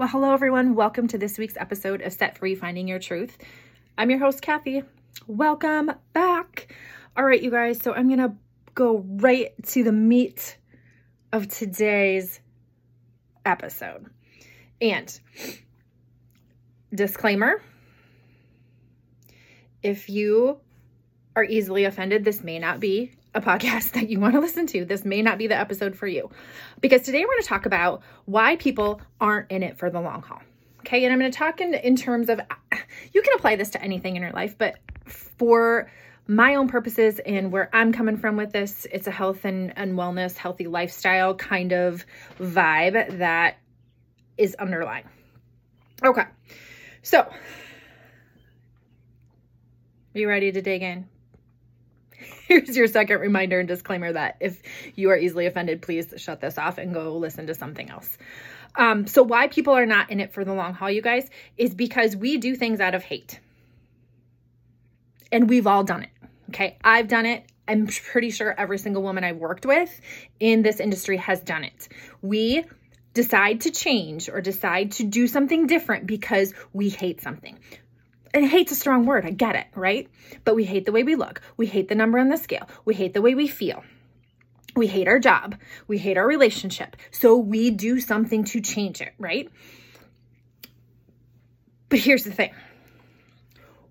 [0.00, 0.76] Well, hello, everyone.
[0.76, 3.36] Welcome to this week's episode of Set Free Finding Your Truth.
[3.98, 4.82] I'm your host, Kathy.
[5.26, 6.74] Welcome back.
[7.18, 7.82] All right, you guys.
[7.82, 8.32] So I'm going to
[8.74, 10.56] go right to the meat
[11.34, 12.40] of today's
[13.44, 14.06] episode.
[14.80, 15.20] And
[16.94, 17.60] disclaimer
[19.82, 20.60] if you
[21.36, 24.84] are easily offended, this may not be a podcast that you want to listen to.
[24.84, 26.30] This may not be the episode for you.
[26.80, 30.22] Because today we're going to talk about why people aren't in it for the long
[30.22, 30.40] haul.
[30.80, 31.04] Okay.
[31.04, 32.40] And I'm going to talk in, in terms of,
[33.12, 35.90] you can apply this to anything in your life, but for
[36.26, 39.94] my own purposes and where I'm coming from with this, it's a health and, and
[39.94, 42.06] wellness, healthy lifestyle kind of
[42.38, 43.58] vibe that
[44.38, 45.04] is underlying.
[46.04, 46.24] Okay.
[47.02, 47.28] So, are
[50.14, 51.08] you ready to dig in?
[52.50, 54.60] Here's your second reminder and disclaimer that if
[54.96, 58.18] you are easily offended, please shut this off and go listen to something else.
[58.74, 61.74] Um, so, why people are not in it for the long haul, you guys, is
[61.74, 63.38] because we do things out of hate.
[65.30, 66.10] And we've all done it.
[66.48, 66.76] Okay.
[66.82, 67.44] I've done it.
[67.68, 70.00] I'm pretty sure every single woman I've worked with
[70.40, 71.88] in this industry has done it.
[72.20, 72.64] We
[73.14, 77.58] decide to change or decide to do something different because we hate something
[78.32, 79.24] and hate's a strong word.
[79.24, 80.08] I get it, right?
[80.44, 81.40] But we hate the way we look.
[81.56, 82.68] We hate the number on the scale.
[82.84, 83.82] We hate the way we feel.
[84.76, 85.56] We hate our job.
[85.88, 86.96] We hate our relationship.
[87.10, 89.50] So we do something to change it, right?
[91.88, 92.52] But here's the thing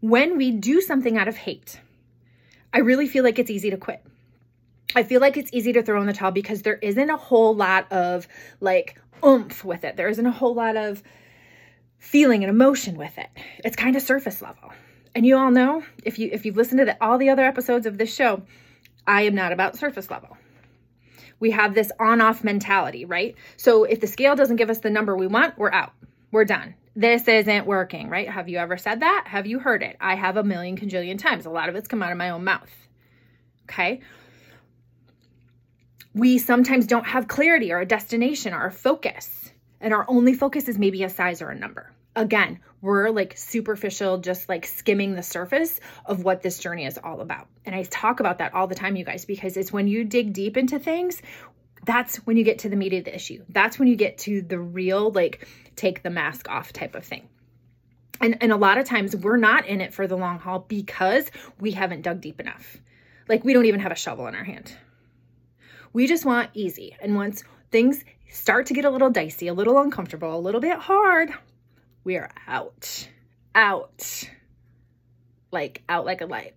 [0.00, 1.80] when we do something out of hate,
[2.72, 4.04] I really feel like it's easy to quit.
[4.94, 7.54] I feel like it's easy to throw in the towel because there isn't a whole
[7.54, 8.28] lot of
[8.60, 9.96] like oomph with it.
[9.96, 11.02] There isn't a whole lot of
[11.98, 13.28] feeling and emotion with it.
[13.64, 14.72] It's kind of surface level.
[15.14, 17.86] And you all know, if you if you've listened to the, all the other episodes
[17.86, 18.42] of this show,
[19.06, 20.36] I am not about surface level.
[21.40, 23.36] We have this on-off mentality, right?
[23.56, 25.92] So if the scale doesn't give us the number we want, we're out.
[26.32, 26.74] We're done.
[26.96, 28.28] This isn't working, right?
[28.28, 29.24] Have you ever said that?
[29.28, 29.96] Have you heard it?
[30.00, 31.46] I have a million cajillion times.
[31.46, 32.70] A lot of it's come out of my own mouth.
[33.64, 34.00] Okay?
[36.12, 40.68] We sometimes don't have clarity or a destination or a focus and our only focus
[40.68, 41.92] is maybe a size or a number.
[42.16, 47.20] Again, we're like superficial, just like skimming the surface of what this journey is all
[47.20, 47.46] about.
[47.64, 50.32] And I talk about that all the time, you guys, because it's when you dig
[50.32, 51.22] deep into things,
[51.84, 53.44] that's when you get to the meat of the issue.
[53.48, 55.46] That's when you get to the real, like,
[55.76, 57.28] take the mask off type of thing.
[58.20, 61.30] And, and a lot of times we're not in it for the long haul because
[61.60, 62.78] we haven't dug deep enough.
[63.28, 64.74] Like, we don't even have a shovel in our hand.
[65.92, 66.96] We just want easy.
[67.00, 70.78] And once things start to get a little dicey, a little uncomfortable, a little bit
[70.78, 71.30] hard,
[72.04, 73.08] we are out.
[73.54, 74.28] Out.
[75.50, 76.54] Like out like a light.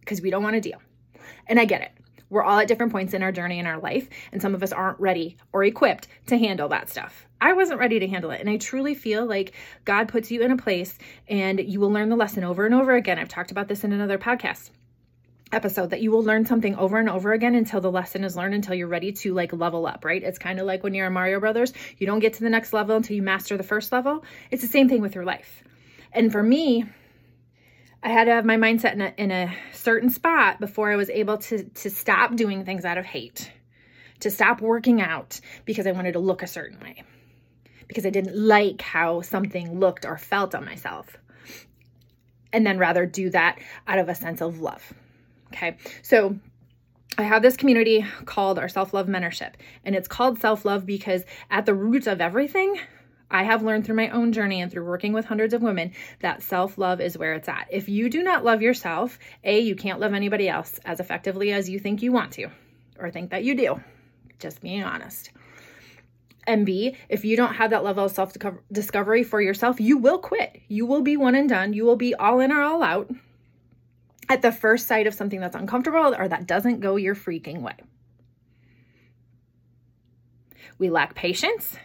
[0.00, 0.80] Because we don't want to deal.
[1.46, 1.92] And I get it.
[2.30, 4.72] We're all at different points in our journey in our life, and some of us
[4.72, 7.26] aren't ready or equipped to handle that stuff.
[7.40, 8.40] I wasn't ready to handle it.
[8.40, 9.52] And I truly feel like
[9.84, 10.98] God puts you in a place
[11.28, 13.18] and you will learn the lesson over and over again.
[13.18, 14.70] I've talked about this in another podcast
[15.54, 18.54] episode that you will learn something over and over again until the lesson is learned
[18.54, 20.22] until you're ready to like level up, right?
[20.22, 22.72] It's kind of like when you're in Mario Brothers, you don't get to the next
[22.72, 24.24] level until you master the first level.
[24.50, 25.62] It's the same thing with your life.
[26.12, 26.84] And for me,
[28.02, 31.08] I had to have my mindset in a, in a certain spot before I was
[31.08, 33.50] able to to stop doing things out of hate,
[34.20, 37.02] to stop working out because I wanted to look a certain way,
[37.88, 41.16] because I didn't like how something looked or felt on myself,
[42.52, 44.92] and then rather do that out of a sense of love.
[45.54, 45.76] Okay.
[46.02, 46.36] So
[47.16, 49.52] I have this community called our self love mentorship,
[49.84, 52.76] and it's called self love because at the root of everything,
[53.30, 56.42] I have learned through my own journey and through working with hundreds of women that
[56.42, 57.68] self love is where it's at.
[57.70, 61.68] If you do not love yourself, A, you can't love anybody else as effectively as
[61.68, 62.48] you think you want to
[62.98, 63.80] or think that you do.
[64.40, 65.30] Just being honest.
[66.46, 68.32] And B, if you don't have that level of self
[68.72, 70.60] discovery for yourself, you will quit.
[70.66, 71.72] You will be one and done.
[71.72, 73.08] You will be all in or all out
[74.28, 77.76] at the first sight of something that's uncomfortable or that doesn't go your freaking way.
[80.78, 81.76] We lack patience.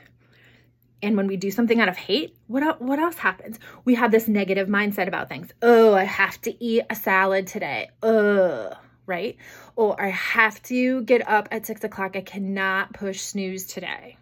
[1.01, 3.58] And when we do something out of hate, what, what else happens?
[3.85, 5.53] We have this negative mindset about things.
[5.61, 7.90] Oh, I have to eat a salad today.
[8.03, 8.75] Ugh,
[9.05, 9.37] right?
[9.75, 12.16] Or I have to get up at six o'clock.
[12.16, 14.17] I cannot push snooze today.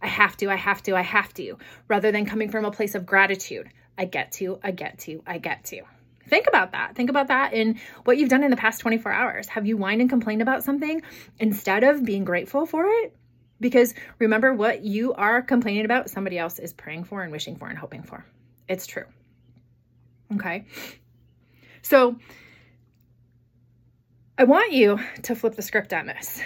[0.00, 2.96] I have to, I have to, I have to, rather than coming from a place
[2.96, 3.70] of gratitude.
[3.96, 5.82] I get to, I get to, I get to.
[6.28, 6.94] Think about that.
[6.94, 9.48] Think about that in what you've done in the past 24 hours.
[9.48, 11.02] Have you whined and complained about something
[11.38, 13.16] instead of being grateful for it?
[13.60, 17.68] Because remember, what you are complaining about, somebody else is praying for and wishing for
[17.68, 18.24] and hoping for.
[18.68, 19.04] It's true.
[20.34, 20.64] Okay.
[21.82, 22.16] So
[24.38, 26.40] I want you to flip the script on this.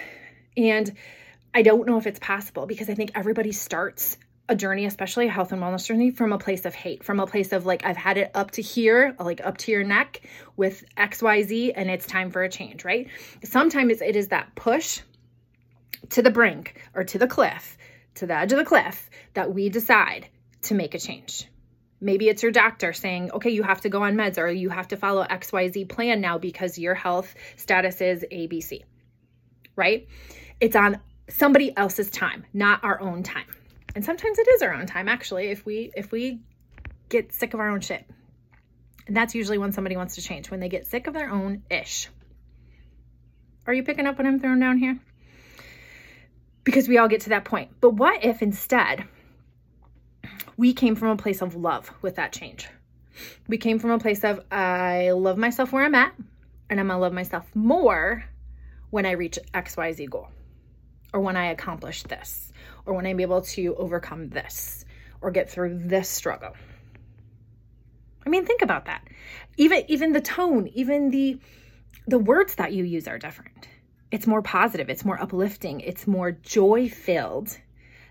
[0.56, 0.94] And
[1.54, 4.18] I don't know if it's possible because I think everybody starts
[4.48, 7.26] a journey, especially a health and wellness journey, from a place of hate, from a
[7.26, 10.22] place of like, I've had it up to here, like up to your neck
[10.56, 13.08] with XYZ, and it's time for a change, right?
[13.42, 15.00] Sometimes it is that push
[16.10, 17.76] to the brink or to the cliff,
[18.14, 20.28] to the edge of the cliff, that we decide
[20.62, 21.48] to make a change.
[22.00, 24.88] Maybe it's your doctor saying, okay, you have to go on meds or you have
[24.88, 28.84] to follow XYZ plan now because your health status is ABC,
[29.74, 30.06] right?
[30.60, 33.46] It's on somebody else's time, not our own time.
[33.96, 36.40] And sometimes it is our own time actually if we if we
[37.08, 38.04] get sick of our own shit.
[39.06, 41.62] And that's usually when somebody wants to change, when they get sick of their own
[41.70, 42.10] ish.
[43.66, 44.98] Are you picking up what I'm throwing down here?
[46.62, 47.70] Because we all get to that point.
[47.80, 49.04] But what if instead
[50.58, 52.68] we came from a place of love with that change?
[53.48, 56.12] We came from a place of I love myself where I'm at,
[56.68, 58.26] and I'm gonna love myself more
[58.90, 60.28] when I reach XYZ goal
[61.12, 62.52] or when I accomplish this,
[62.84, 64.84] or when I'm able to overcome this,
[65.20, 66.52] or get through this struggle.
[68.26, 69.06] I mean, think about that.
[69.56, 71.38] Even even the tone, even the
[72.06, 73.68] the words that you use are different.
[74.10, 77.56] It's more positive, it's more uplifting, it's more joy filled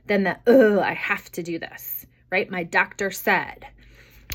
[0.08, 2.50] than the oh, I have to do this, right?
[2.50, 3.68] My doctor said,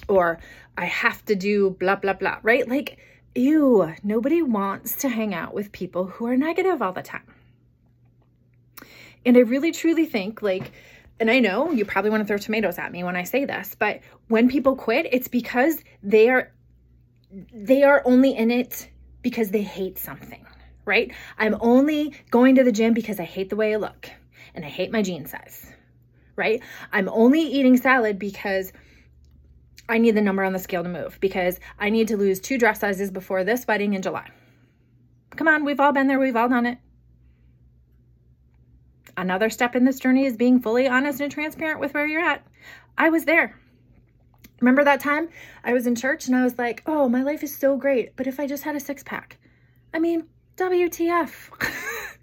[0.09, 0.39] or
[0.77, 2.69] I have to do blah blah blah, right?
[2.69, 2.99] Like,
[3.35, 7.23] ew, nobody wants to hang out with people who are negative all the time.
[9.25, 10.73] And I really truly think like
[11.21, 13.77] and I know you probably want to throw tomatoes at me when I say this,
[13.79, 16.51] but when people quit, it's because they are
[17.53, 18.89] they are only in it
[19.23, 20.45] because they hate something,
[20.87, 21.13] right?
[21.39, 24.11] I'm only going to the gym because I hate the way I look
[24.55, 25.71] and I hate my jean size,
[26.35, 26.63] right?
[26.91, 28.73] I'm only eating salad because
[29.89, 32.59] I need the number on the scale to move because I need to lose two
[32.59, 34.29] dress sizes before this wedding in July.
[35.37, 36.79] Come on, we've all been there, we've all done it.
[39.21, 42.43] Another step in this journey is being fully honest and transparent with where you're at.
[42.97, 43.55] I was there.
[44.63, 45.29] Remember that time
[45.63, 48.17] I was in church and I was like, oh, my life is so great.
[48.17, 49.39] But if I just had a six pack,
[49.93, 50.25] I mean,
[50.57, 51.51] WTF.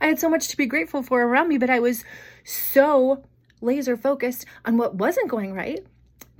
[0.00, 2.04] I had so much to be grateful for around me, but I was
[2.42, 3.22] so
[3.60, 5.86] laser focused on what wasn't going right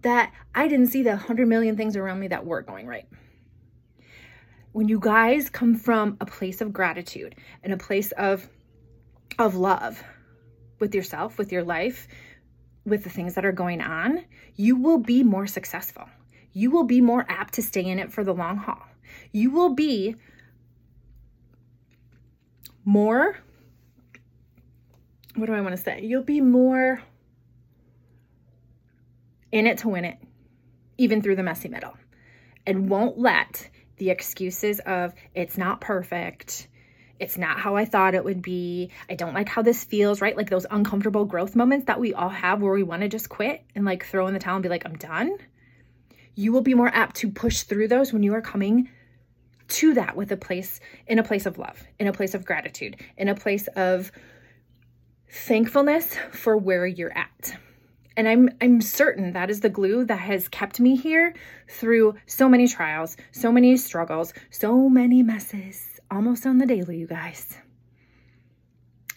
[0.02, 3.06] that I didn't see the 100 million things around me that were going right.
[4.72, 8.48] When you guys come from a place of gratitude and a place of
[9.38, 10.02] of love
[10.78, 12.08] with yourself, with your life,
[12.84, 14.24] with the things that are going on,
[14.56, 16.08] you will be more successful.
[16.52, 18.82] You will be more apt to stay in it for the long haul.
[19.32, 20.16] You will be
[22.84, 23.36] more,
[25.36, 26.00] what do I want to say?
[26.02, 27.02] You'll be more
[29.52, 30.16] in it to win it,
[30.98, 31.96] even through the messy middle,
[32.66, 36.68] and won't let the excuses of it's not perfect,
[37.20, 38.90] it's not how I thought it would be.
[39.08, 40.36] I don't like how this feels, right?
[40.36, 43.62] Like those uncomfortable growth moments that we all have where we want to just quit
[43.74, 45.36] and like throw in the towel and be like, I'm done.
[46.34, 48.88] You will be more apt to push through those when you are coming
[49.68, 52.96] to that with a place in a place of love, in a place of gratitude,
[53.18, 54.10] in a place of
[55.30, 57.54] thankfulness for where you're at.
[58.16, 61.34] And I'm I'm certain that is the glue that has kept me here
[61.68, 67.06] through so many trials, so many struggles, so many messes almost on the daily, you
[67.06, 67.56] guys.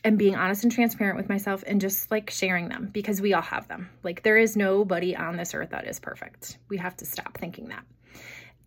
[0.04, 3.42] And being honest and transparent with myself and just like sharing them because we all
[3.42, 3.90] have them.
[4.04, 6.58] Like, there is nobody on this earth that is perfect.
[6.68, 7.86] We have to stop thinking that.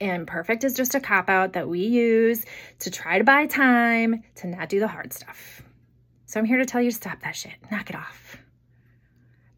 [0.00, 2.44] And perfect is just a cop out that we use
[2.80, 5.62] to try to buy time to not do the hard stuff.
[6.26, 7.54] So I'm here to tell you to stop that shit.
[7.70, 8.36] Knock it off.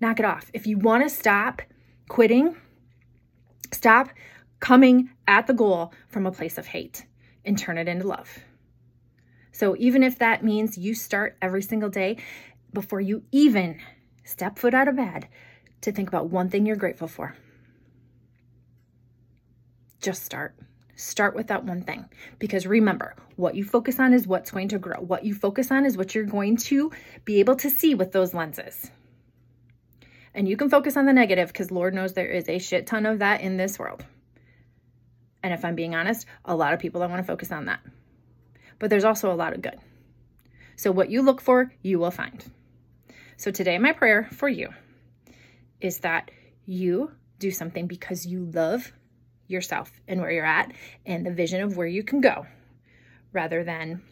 [0.00, 0.50] Knock it off.
[0.52, 1.62] If you want to stop
[2.08, 2.56] quitting,
[3.72, 4.10] stop
[4.60, 7.04] coming at the goal from a place of hate
[7.44, 8.28] and turn it into love.
[9.58, 12.18] So even if that means you start every single day
[12.72, 13.80] before you even
[14.22, 15.26] step foot out of bed
[15.80, 17.34] to think about one thing you're grateful for.
[20.00, 20.54] Just start.
[20.94, 22.04] Start with that one thing.
[22.38, 25.00] Because remember, what you focus on is what's going to grow.
[25.00, 26.92] What you focus on is what you're going to
[27.24, 28.92] be able to see with those lenses.
[30.34, 33.06] And you can focus on the negative because Lord knows there is a shit ton
[33.06, 34.04] of that in this world.
[35.42, 37.80] And if I'm being honest, a lot of people don't want to focus on that
[38.78, 39.78] but there's also a lot of good.
[40.76, 42.44] So, what you look for, you will find.
[43.36, 44.70] So, today, my prayer for you
[45.80, 46.30] is that
[46.66, 48.92] you do something because you love
[49.46, 50.72] yourself and where you're at
[51.06, 52.46] and the vision of where you can go
[53.32, 54.02] rather than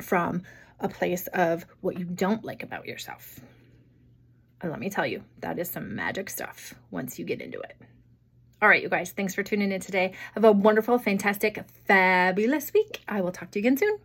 [0.00, 0.42] from
[0.80, 3.40] a place of what you don't like about yourself.
[4.60, 7.76] And let me tell you, that is some magic stuff once you get into it.
[8.64, 10.12] All right, you guys, thanks for tuning in today.
[10.32, 13.02] Have a wonderful, fantastic, fabulous week.
[13.06, 13.98] I will talk to you again soon.